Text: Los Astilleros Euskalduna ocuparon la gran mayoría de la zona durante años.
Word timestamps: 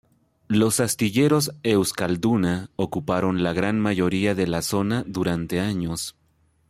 Los 0.47 0.79
Astilleros 0.79 1.51
Euskalduna 1.61 2.71
ocuparon 2.75 3.43
la 3.43 3.53
gran 3.53 3.79
mayoría 3.79 4.33
de 4.33 4.47
la 4.47 4.63
zona 4.63 5.03
durante 5.05 5.59
años. 5.59 6.15